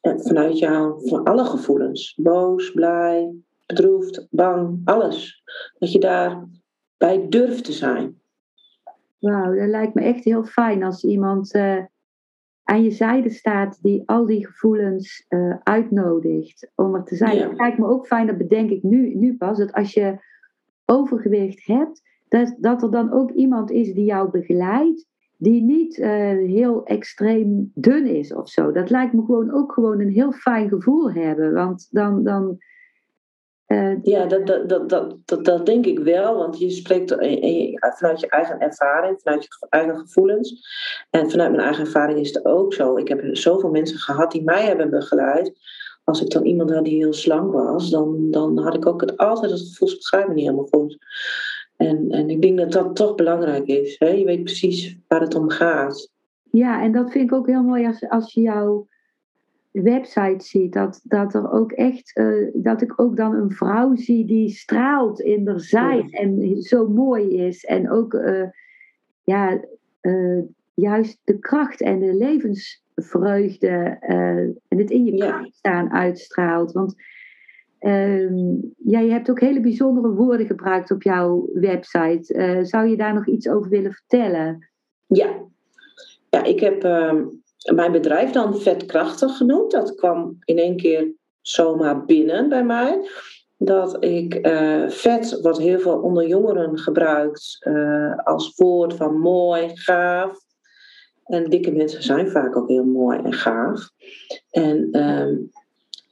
[0.07, 2.14] En vanuit jou, van alle gevoelens.
[2.16, 3.35] Boos, blij,
[3.66, 5.42] bedroefd, bang, alles.
[5.79, 8.21] Dat je daarbij durft te zijn.
[9.19, 11.55] Wauw, dat lijkt me echt heel fijn als iemand...
[11.55, 11.85] Uh
[12.69, 17.37] aan je zijde staat die al die gevoelens uh, uitnodigt om er te zijn.
[17.37, 17.49] Ja.
[17.49, 20.19] Het lijkt me ook fijn, dat bedenk ik nu, nu pas, dat als je
[20.85, 26.09] overgewicht hebt, dat, dat er dan ook iemand is die jou begeleidt, die niet uh,
[26.31, 28.72] heel extreem dun is of zo.
[28.72, 32.59] Dat lijkt me gewoon ook gewoon een heel fijn gevoel hebben, want dan, dan
[33.66, 34.88] uh, ja, dat, dat, dat,
[35.25, 37.11] dat, dat, denk ik wel, want je spreekt
[37.81, 40.66] vanuit je eigen ervaring, vanuit je eigen gevoelens.
[41.11, 42.96] En vanuit mijn eigen ervaring is het ook zo.
[42.96, 45.53] Ik heb zoveel mensen gehad die mij hebben begeleid.
[46.05, 49.16] Als ik dan iemand had die heel slank was, dan, dan had ik ook het,
[49.16, 50.99] altijd het gevoel, niet helemaal goed.
[51.77, 53.97] En, en ik denk dat dat toch belangrijk is.
[53.99, 54.09] Hè?
[54.09, 56.11] Je weet precies waar het om gaat.
[56.51, 58.87] Ja, en dat vind ik ook heel mooi als, als je jou
[59.71, 64.27] website ziet, dat, dat er ook echt, uh, dat ik ook dan een vrouw zie
[64.27, 67.65] die straalt in haar zijn en zo mooi is.
[67.65, 68.49] En ook, uh,
[69.25, 69.61] ja,
[70.03, 70.43] uh,
[70.75, 73.97] juist de kracht en de levensvreugde
[74.69, 76.73] en het in je kracht staan uitstraalt.
[76.73, 76.95] Want
[77.79, 82.59] ehm, ja, je hebt ook hele bijzondere woorden gebruikt op jouw website.
[82.62, 84.69] zou je daar nog iets over willen vertellen?
[85.07, 85.45] Ja,
[86.31, 87.25] ja ik heb ehm,
[87.75, 89.71] mijn bedrijf dan vetkrachtig genoemd.
[89.71, 93.09] Dat kwam in één keer zomaar binnen bij mij.
[93.59, 99.71] Dat ik uh, vet, wat heel veel onder jongeren gebruikt uh, als woord van mooi,
[99.75, 100.39] gaaf.
[101.25, 103.91] En dikke mensen zijn vaak ook heel mooi en gaaf.
[104.51, 105.51] En, um,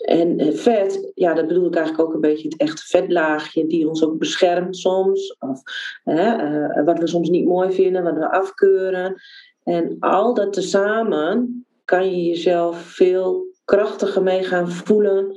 [0.05, 3.89] en eh, vet, ja, dat bedoel ik eigenlijk ook een beetje het echte vetlaagje die
[3.89, 5.37] ons ook beschermt soms.
[5.39, 5.63] Of
[6.05, 9.15] uh, wat we soms niet mooi vinden, wat we afkeuren.
[9.63, 15.37] En al dat tezamen kan je jezelf veel krachtiger mee gaan voelen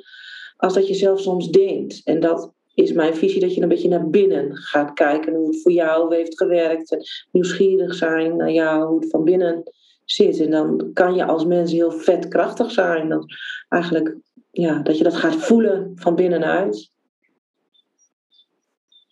[0.57, 2.01] als dat je zelf soms denkt.
[2.03, 5.61] En dat is mijn visie, dat je een beetje naar binnen gaat kijken hoe het
[5.61, 6.97] voor jou heeft gewerkt.
[7.31, 9.63] Nieuwsgierig zijn naar jou, hoe het van binnen
[10.11, 10.39] zit.
[10.39, 13.09] En dan kan je als mens heel vetkrachtig zijn.
[13.09, 13.25] Dat,
[13.69, 14.15] eigenlijk,
[14.51, 16.91] ja, dat je dat gaat voelen van binnenuit.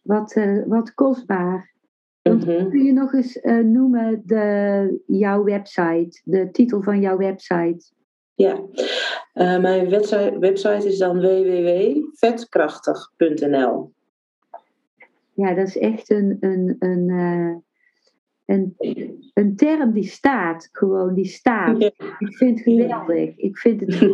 [0.02, 1.74] Wat, uh, wat kostbaar.
[2.22, 2.70] Want mhm.
[2.70, 7.94] Kun je nog eens uh, noemen de, jouw website, de titel van jouw website?
[8.36, 8.62] Ja,
[9.34, 13.94] uh, mijn website, website is dan www.vetkrachtig.nl.
[15.34, 17.64] Ja, dat is echt een, een, een,
[18.46, 18.76] een,
[19.34, 21.82] een term die staat, gewoon die staat.
[22.20, 23.38] Ik vind het geweldig.
[23.38, 24.00] Ik vind het,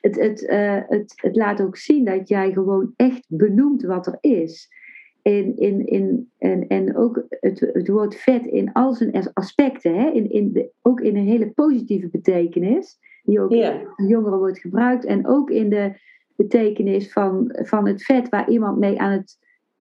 [0.00, 4.18] het, het, uh, het, het laat ook zien dat jij gewoon echt benoemt wat er
[4.20, 4.80] is.
[5.22, 10.10] In, in, in, en, en ook het, het woord vet in al zijn aspecten, hè?
[10.10, 15.04] In, in de, ook in een hele positieve betekenis die ook in jongeren wordt gebruikt.
[15.04, 15.92] En ook in de
[16.36, 19.38] betekenis van, van het vet waar iemand mee aan het,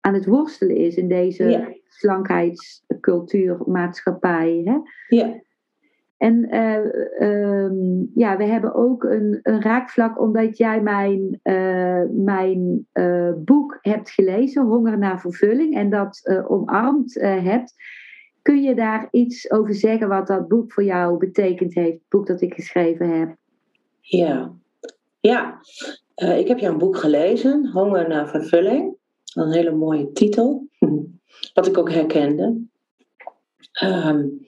[0.09, 1.67] aan het worstelen is in deze yeah.
[1.87, 4.61] slankheidscultuur, maatschappij.
[4.65, 4.77] Hè?
[5.17, 5.35] Yeah.
[6.17, 12.87] En uh, um, ja, we hebben ook een, een raakvlak omdat jij mijn, uh, mijn
[12.93, 17.73] uh, boek hebt gelezen, Honger naar vervulling, en dat omarmd hebt.
[18.41, 22.27] Kun je daar iets over zeggen wat dat boek voor jou betekend heeft, het boek
[22.27, 23.35] dat ik geschreven heb?
[23.99, 24.51] Ja,
[25.19, 25.59] ja.
[26.15, 28.97] Ik heb jouw boek gelezen, Honger naar vervulling.
[29.33, 30.67] Een hele mooie titel,
[31.53, 32.67] wat ik ook herkende.
[33.83, 34.45] Um,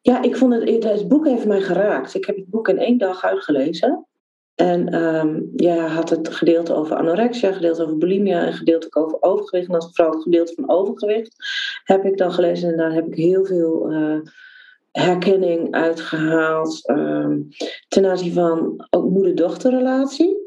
[0.00, 2.14] ja, ik vond het, het boek heeft mij geraakt.
[2.14, 4.06] Ik heb het boek in één dag uitgelezen.
[4.54, 9.68] En um, ja, had het gedeelte over anorexia, gedeelte over bulimia en gedeelte over overgewicht.
[9.68, 11.34] En als vooral het gedeelte van overgewicht
[11.84, 14.20] heb ik dan gelezen en daar heb ik heel veel uh,
[14.92, 17.48] herkenning uitgehaald um,
[17.88, 20.41] ten aanzien van ook moeder-dochterrelatie.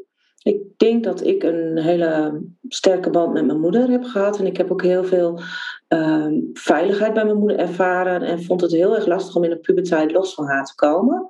[0.46, 4.38] Ik denk dat ik een hele sterke band met mijn moeder heb gehad.
[4.38, 5.40] En ik heb ook heel veel
[5.88, 8.22] um, veiligheid bij mijn moeder ervaren.
[8.22, 11.28] En vond het heel erg lastig om in de puberteit los van haar te komen.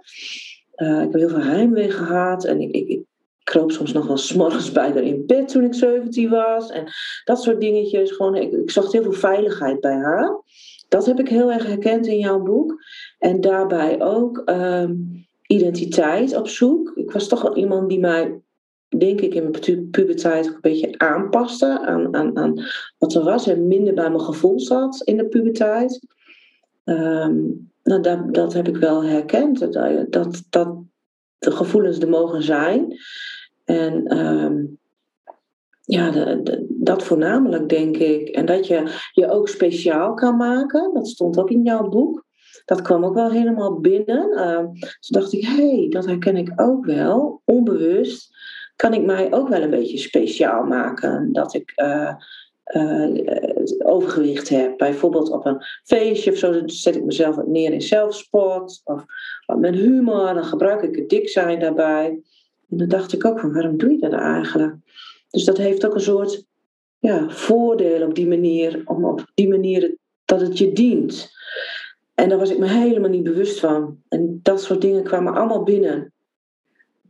[0.76, 3.00] Uh, ik heb heel veel heimwee gehad en ik, ik,
[3.42, 6.70] kroop soms nog wel s'morgens bij haar in bed toen ik 17 was.
[6.70, 6.85] En
[7.24, 8.12] dat soort dingetjes.
[8.12, 10.42] Gewoon, ik, zocht heel veel veiligheid bij haar.
[10.88, 12.83] Dat heb ik heel erg herkend in jouw boek.
[13.18, 16.92] En daarbij ook um, identiteit op zoek.
[16.94, 18.40] Ik was toch wel iemand die mij,
[18.88, 22.64] denk ik, in mijn puberteit ook een beetje aanpaste aan, aan, aan
[22.99, 23.46] wat er was.
[23.46, 26.07] En minder bij mijn gevoel zat in de puberteit.
[26.85, 29.59] Um, nou, dat, dat heb ik wel herkend.
[29.59, 29.72] Dat,
[30.12, 30.75] dat, dat
[31.38, 32.96] de gevoelens er mogen zijn.
[33.64, 34.79] En um,
[35.81, 36.37] ja,
[36.68, 38.29] dat voornamelijk denk ik.
[38.29, 40.94] En dat je je ook speciaal kan maken.
[40.94, 42.25] Dat stond ook in jouw boek.
[42.64, 44.31] Dat kwam ook wel helemaal binnen.
[45.01, 47.42] Toen dacht ik, hé, hey, dat herken ik ook wel.
[47.44, 48.36] Onbewust
[48.77, 51.33] kan ik mij ook wel een beetje speciaal maken.
[51.33, 52.15] Dat ik uh,
[52.75, 53.25] uh,
[53.79, 54.79] overgewicht heb.
[54.79, 58.81] Bijvoorbeeld op een feestje of zo, zet ik mezelf neer in zelfsport.
[58.85, 59.05] Of
[59.47, 62.07] met humor, dan gebruik ik het dik zijn daarbij.
[62.71, 64.75] En dan dacht ik ook van, waarom doe je dat eigenlijk?
[65.31, 66.45] Dus dat heeft ook een soort
[66.99, 71.35] ja, voordeel op die manier, om op die manier dat het je dient.
[72.15, 74.03] En daar was ik me helemaal niet bewust van.
[74.09, 76.12] En dat soort dingen kwamen allemaal binnen.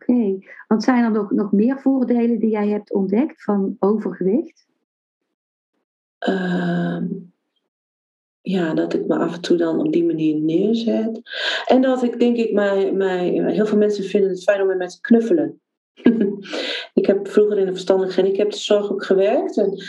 [0.07, 0.39] Oké,
[0.69, 4.67] want zijn er nog, nog meer voordelen die jij hebt ontdekt van overgewicht?
[6.29, 7.03] Uh,
[8.41, 11.21] ja, dat ik me af en toe dan op die manier neerzet.
[11.67, 14.91] En dat ik denk ik, mij, mij, heel veel mensen vinden het fijn om met
[14.91, 15.61] te knuffelen.
[17.01, 19.57] ik heb vroeger in de verstandelijke gehandicaptenzorg ook gewerkt.
[19.59, 19.83] En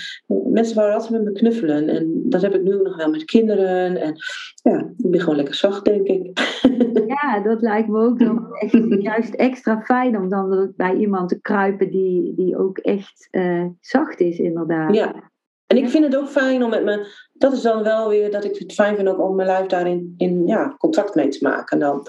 [0.52, 1.90] mensen wouden altijd met me knuffelen.
[1.90, 3.98] En dat heb ik nu nog wel met kinderen.
[3.98, 4.16] En
[4.64, 6.40] ja, ik ben gewoon lekker zacht, denk ik.
[7.22, 11.42] ja, dat lijkt me ook nog echt, juist extra fijn om dan bij iemand te
[11.42, 14.96] kruipen die, die ook echt uh, zacht is, inderdaad.
[14.96, 15.32] Ja,
[15.68, 18.44] en ik vind het ook fijn om met me, dat is dan wel weer dat
[18.44, 21.80] ik het fijn vind ook om mijn lijf daarin in, ja, contact mee te maken
[21.80, 22.08] dan.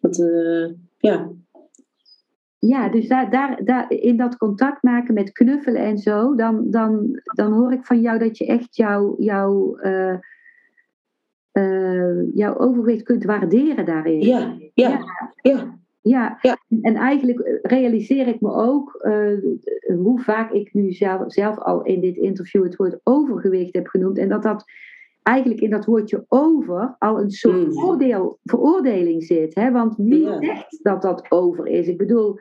[0.00, 1.30] Dat, uh, ja.
[2.66, 7.20] Ja, dus daar, daar, daar, in dat contact maken met knuffelen en zo, dan, dan,
[7.22, 10.14] dan hoor ik van jou dat je echt jouw jou, uh,
[11.52, 14.20] uh, jouw overgewicht kunt waarderen daarin.
[14.20, 15.00] Ja, ja,
[15.42, 15.78] ja.
[16.02, 16.38] Ja,
[16.82, 19.38] en eigenlijk realiseer ik me ook uh,
[19.96, 24.18] hoe vaak ik nu zelf, zelf al in dit interview het woord overgewicht heb genoemd.
[24.18, 24.64] En dat dat
[25.22, 27.84] eigenlijk in dat woordje over al een soort mm.
[27.84, 29.54] oordeel, veroordeling zit.
[29.54, 29.70] Hè?
[29.70, 31.88] Want wie zegt dat dat over is?
[31.88, 32.38] Ik bedoel,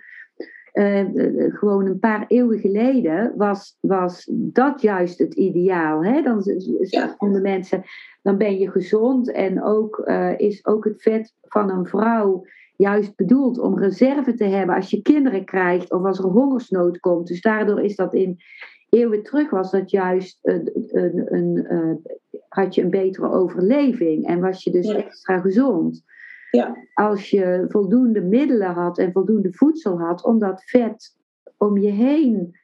[0.73, 1.05] uh,
[1.53, 6.03] gewoon een paar eeuwen geleden was, was dat juist het ideaal.
[6.03, 6.21] Hè?
[6.21, 6.41] Dan
[6.79, 7.83] zeggen de mensen,
[8.21, 13.15] dan ben je gezond en ook uh, is ook het vet van een vrouw juist
[13.15, 17.27] bedoeld om reserve te hebben als je kinderen krijgt of als er hongersnood komt.
[17.27, 18.37] Dus daardoor is dat in
[18.89, 22.01] eeuwen terug was dat juist een, een, een
[22.53, 26.03] had je een betere overleving en was je dus extra gezond.
[26.49, 26.77] Ja.
[26.93, 31.17] Als je voldoende middelen had en voldoende voedsel had om dat vet
[31.57, 32.59] om je heen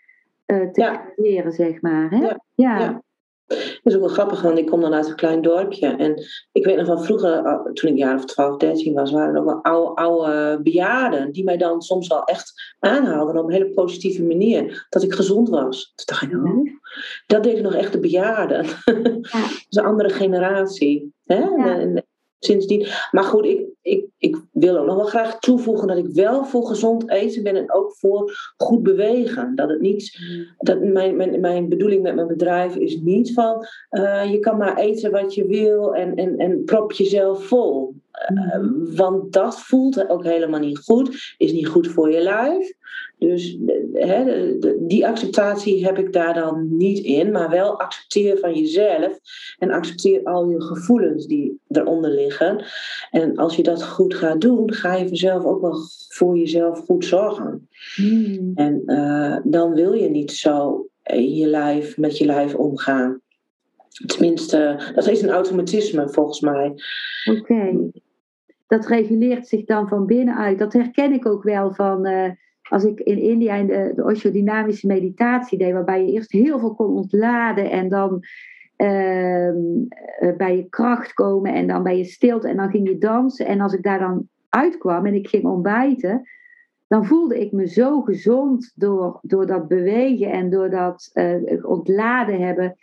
[0.45, 2.09] uh, te creëren, zeg maar.
[2.09, 2.35] Hè?
[2.55, 3.01] Ja.
[3.47, 3.55] Ja.
[3.55, 3.65] Ja.
[3.83, 5.87] Dat is ook wel grappig, want ik kom dan uit een klein dorpje.
[5.87, 9.33] En ik weet nog van vroeger, toen ik een jaar of 12, 13 was, waren
[9.33, 13.53] er ook wel oude, oude bejaarden die mij dan soms wel echt aanhaalden op een
[13.53, 14.85] hele positieve manier.
[14.89, 15.93] Dat ik gezond was.
[15.95, 16.67] Toen dacht ik, oh,
[17.25, 18.65] dat deden nog echt de bejaarden.
[18.85, 21.13] dat is een andere generatie.
[21.25, 21.39] Hè?
[21.39, 21.79] Ja.
[21.79, 22.06] En-
[22.39, 22.87] sindsdien.
[23.11, 26.67] Maar goed, ik, ik, ik wil ook nog wel graag toevoegen dat ik wel voor
[26.67, 29.55] gezond eten ben en ook voor goed bewegen.
[29.55, 30.19] Dat het niet,
[30.57, 34.77] dat mijn, mijn, mijn bedoeling met mijn bedrijf is niet van eh, je kan maar
[34.77, 37.95] eten wat je wil en, en, en prop jezelf vol.
[38.11, 38.59] Eh,
[38.95, 42.73] want dat voelt ook helemaal niet goed, is niet goed voor je lijf.
[43.19, 43.57] Dus
[43.93, 49.19] eh, hè, die acceptatie heb ik daar dan niet in, maar wel accepteer van jezelf
[49.57, 52.65] en accepteer al je gevoelens die eronder liggen.
[53.11, 55.77] En als je dat goed gaat doen, ga je vanzelf ook wel
[56.07, 57.67] voor jezelf goed zorgen.
[57.95, 58.51] Hmm.
[58.55, 63.21] En eh, dan wil je niet zo in je lijf, met je lijf omgaan.
[64.05, 66.73] Tenminste, dat is een automatisme volgens mij.
[67.37, 67.89] Oké.
[68.67, 70.59] Dat reguleert zich dan van binnenuit.
[70.59, 72.31] Dat herken ik ook wel van eh,
[72.69, 76.75] als ik in India in de, de osho-dynamische meditatie deed, waarbij je eerst heel veel
[76.75, 78.23] kon ontladen en dan
[78.75, 79.57] ehm,
[80.19, 83.45] eh, bij je kracht komen en dan bij je stilte en dan ging je dansen.
[83.45, 86.29] En als ik daar dan uitkwam en ik ging ontbijten,
[86.87, 92.41] dan voelde ik me zo gezond door, door dat bewegen en door dat eh, ontladen
[92.41, 92.75] hebben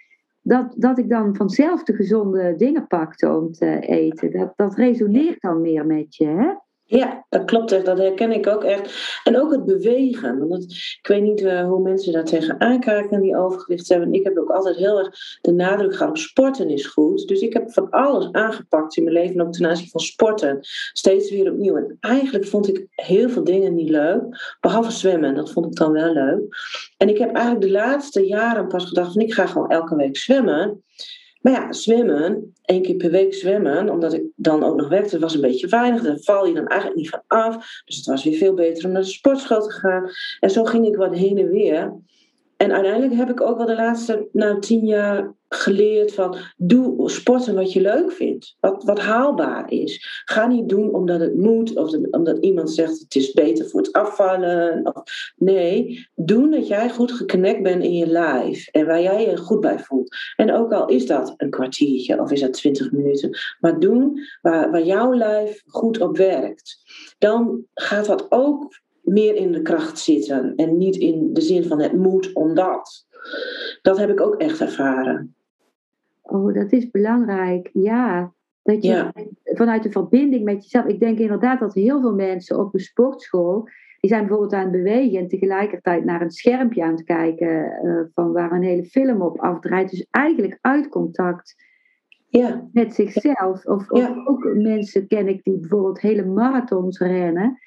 [0.44, 4.33] dat, dat ik dan vanzelf de gezonde dingen pakte om te eten.
[4.33, 6.53] Dat, dat resoneert dan meer met je, hè?
[6.87, 7.85] Ja, dat klopt echt.
[7.85, 9.20] Dat herken ik ook echt.
[9.25, 10.49] En ook het bewegen.
[10.49, 10.62] Want
[11.01, 14.12] ik weet niet eh, hoe mensen daar tegenaan kijken die overgewicht hebben.
[14.12, 17.29] Ik heb ook altijd heel erg de nadruk gehad op sporten is goed.
[17.29, 20.59] Dus ik heb van alles aangepakt in mijn leven, ook ten aanzien van sporten.
[20.92, 21.77] Steeds weer opnieuw.
[21.77, 24.57] En eigenlijk vond ik heel veel dingen niet leuk.
[24.61, 26.42] Behalve zwemmen, dat vond ik dan wel leuk.
[26.97, 30.16] En ik heb eigenlijk de laatste jaren pas gedacht van ik ga gewoon elke week
[30.16, 30.83] zwemmen.
[31.40, 35.35] Maar ja, zwemmen, één keer per week zwemmen, omdat ik dan ook nog werkte, was
[35.35, 36.03] een beetje weinig.
[36.03, 37.83] Daar val je dan eigenlijk niet van af.
[37.85, 40.11] Dus het was weer veel beter om naar de sportschool te gaan.
[40.40, 41.92] En zo ging ik wat heen en weer.
[42.57, 47.55] En uiteindelijk heb ik ook wel de laatste nou, tien jaar geleerd van doe sporten
[47.55, 48.57] wat je leuk vindt.
[48.61, 50.23] Wat, wat haalbaar is.
[50.25, 53.81] Ga niet doen omdat het moet of dat- omdat iemand zegt het is beter voor
[53.81, 54.81] het afvallen.
[54.95, 59.37] Of, nee, doen dat jij goed geconnect bent in je lijf en waar jij je
[59.37, 60.17] goed bij voelt.
[60.37, 64.71] En ook al is dat een kwartiertje of is dat twintig minuten, maar doen waar,
[64.71, 66.77] waar jouw lijf goed op werkt.
[67.19, 71.81] Dan gaat dat ook meer in de kracht zitten en niet in de zin van
[71.81, 73.07] het moet omdat.
[73.83, 75.35] Dat heb ik ook echt ervaren.
[76.23, 77.71] Oh, dat is belangrijk.
[77.73, 79.12] Ja, dat je Ja.
[79.45, 80.85] vanuit de verbinding met jezelf.
[80.87, 83.69] Ik denk inderdaad dat heel veel mensen op een sportschool.
[84.01, 87.64] Die zijn bijvoorbeeld aan het bewegen en tegelijkertijd naar een schermpje aan het kijken.
[87.73, 89.90] eh, van waar een hele film op afdraait.
[89.90, 91.55] Dus eigenlijk uit contact
[92.29, 93.67] Ja, met zichzelf.
[93.67, 94.23] Of, of Ja.
[94.25, 97.59] ook mensen ken ik die bijvoorbeeld hele marathons rennen,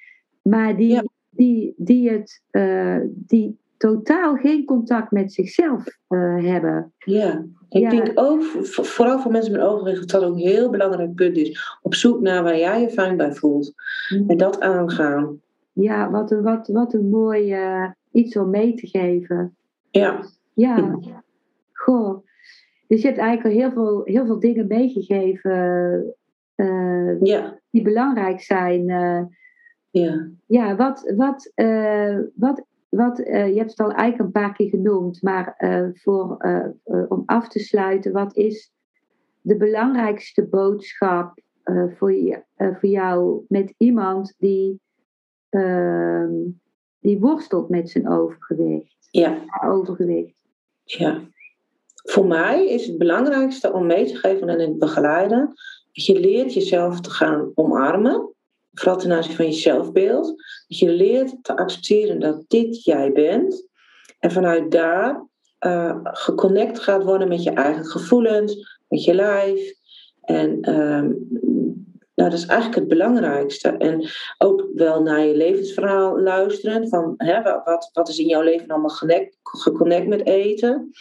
[0.42, 1.02] maar die.
[1.38, 6.92] Die, die, het, eh, die totaal geen contact met zichzelf eh, hebben.
[6.98, 7.46] ja.
[7.70, 7.90] Ik Ja.
[7.90, 11.38] denk ook, vo- vooral voor mensen met overgewicht, dat dat ook een heel belangrijk punt
[11.38, 11.78] is.
[11.82, 13.74] Op zoek naar waar jij je fijn bij voelt.
[14.28, 15.42] En dat aangaan.
[15.74, 19.56] Ja, wat een, wat, wat een mooi eh, iets om mee te geven.
[19.92, 20.20] Ja,
[20.54, 21.00] Ja,
[21.74, 22.26] goh.
[22.88, 26.14] Dus je hebt eigenlijk al heel veel, heel veel dingen meegegeven
[27.22, 28.86] ja, die belangrijk zijn.
[30.00, 30.28] Ja.
[30.46, 34.70] Ja, wat, wat, eh, wat, wat eh, je hebt het al eigenlijk een paar keer
[34.70, 36.38] genoemd, maar eh, voor,
[37.10, 38.72] om af te sluiten, wat is
[39.42, 41.40] de belangrijkste boodschap
[41.98, 44.80] voor, je, voor jou met iemand die,
[45.50, 46.34] ehm,
[47.00, 49.08] die worstelt met zijn overgewicht?
[49.12, 49.44] ja.
[49.66, 50.36] overgewicht.
[50.84, 51.22] Ja.
[52.04, 55.54] Voor mij is het belangrijkste om mee te geven en in het begeleiden.
[55.92, 58.36] Dat je leert jezelf te gaan omarmen.
[58.80, 60.26] Vooral ten aanzien van je zelfbeeld.
[60.68, 63.68] Dat je leert te accepteren dat dit jij bent.
[64.20, 65.28] En vanuit daar
[65.60, 69.74] eh, geconnect gaat worden met je eigen gevoelens, met je lijf.
[70.22, 71.12] En ehm,
[72.16, 73.70] nou, dat is eigenlijk het belangrijkste.
[73.70, 76.88] En ook wel naar je levensverhaal luisteren.
[76.90, 80.92] Van, hè, wat, wat is in jouw leven allemaal geconnect, geconnect met eten?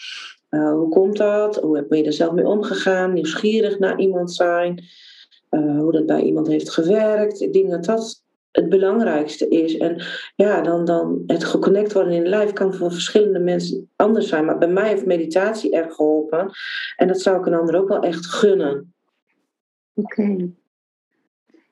[0.50, 1.56] Uh, hoe komt dat?
[1.56, 3.12] Hoe ben je er zelf mee omgegaan?
[3.12, 4.84] Nieuwsgierig naar iemand zijn?
[5.50, 7.40] Uh, hoe dat bij iemand heeft gewerkt?
[7.40, 9.76] Ik denk dat dat het belangrijkste is.
[9.76, 10.02] En
[10.34, 14.44] ja, dan, dan het geconnect worden in lijf kan voor verschillende mensen anders zijn.
[14.44, 16.50] Maar bij mij heeft meditatie erg geholpen.
[16.96, 18.94] En dat zou ik een ander ook wel echt gunnen.
[19.94, 20.20] Oké.
[20.20, 20.50] Okay.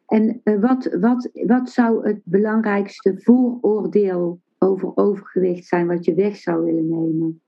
[0.07, 6.37] En uh, wat, wat, wat zou het belangrijkste vooroordeel over overgewicht zijn wat je weg
[6.37, 7.43] zou willen nemen?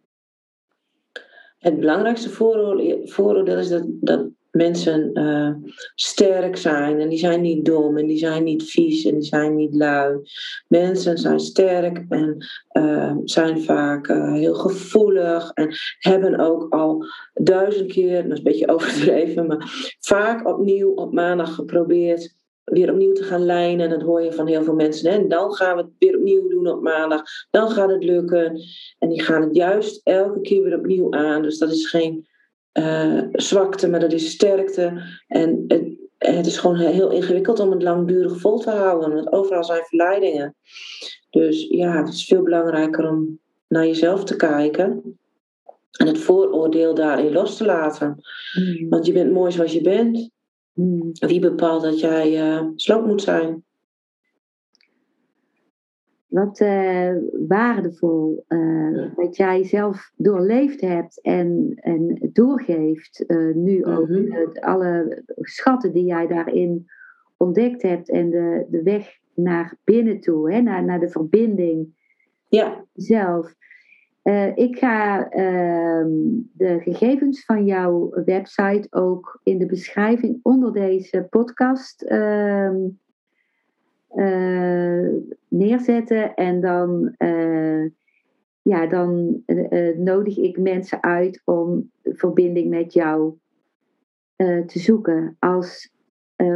[1.58, 7.64] Het belangrijkste vooroordeel, vooroordeel is dat, dat mensen uh, sterk zijn en die zijn niet
[7.64, 10.18] dom en die zijn niet vies en die zijn niet lui.
[10.68, 17.04] Mensen zijn sterk en uh, zijn vaak uh, heel gevoelig en hebben ook al
[17.34, 22.34] duizend keer, dat is een beetje overdreven, maar vaak opnieuw op maandag geprobeerd
[22.66, 23.90] weer opnieuw te gaan lijnen.
[23.90, 25.10] Dat hoor je van heel veel mensen.
[25.10, 27.22] En dan gaan we het weer opnieuw doen op maandag.
[27.50, 28.60] Dan gaat het lukken.
[28.98, 31.42] En die gaan het juist elke keer weer opnieuw aan.
[31.42, 32.26] Dus dat is geen
[32.78, 35.02] uh, zwakte, maar dat is sterkte.
[35.26, 35.84] En het,
[36.18, 40.54] het, is gewoon heel ingewikkeld om het langdurig vol te houden, want overal zijn verleidingen.
[41.30, 45.18] Dus ja, het is veel belangrijker om naar jezelf te kijken
[45.96, 48.20] en het vooroordeel daarin los te laten.
[48.58, 48.88] Mm.
[48.88, 50.30] Want je bent mooi zoals je bent.
[50.72, 51.10] Mm.
[51.12, 53.64] Wie bepaalt dat jij uh, slank moet zijn?
[56.26, 57.12] Wat uh,
[57.48, 63.24] waardevol uh, wat jij zelf doorleefd hebt en, en doorgeeft.
[63.26, 64.48] Uh, nu ook mhm.
[64.60, 66.86] alle schatten die jij daarin
[67.36, 71.94] ontdekt hebt en de, de weg naar binnen toe, hè, naar, naar de verbinding
[72.48, 72.84] ja.
[72.94, 73.54] zelf.
[74.54, 76.10] ik ga ehm,
[76.52, 82.76] de gegevens van jouw website ook in de beschrijving onder deze podcast ehm,
[85.48, 86.34] neerzetten.
[86.34, 87.90] En dan, uh,
[88.62, 93.38] ja, dan uh, nodig ik mensen uit om verbinding met jou
[94.66, 95.36] te zoeken.
[95.38, 95.90] Als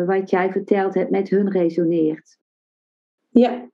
[0.07, 2.39] wat jij verteld hebt met hun resoneert.
[3.29, 3.69] Ja,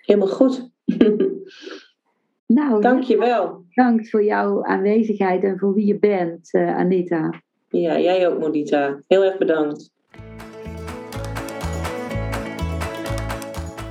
[0.00, 0.70] helemaal goed.
[2.46, 3.64] nou, dank je wel.
[3.70, 7.42] Dank voor jouw aanwezigheid en voor wie je bent, Anita.
[7.68, 9.00] Ja, jij ook, Monita.
[9.06, 9.92] Heel erg bedankt.